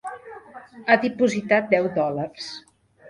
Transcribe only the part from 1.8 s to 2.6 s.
dòlars.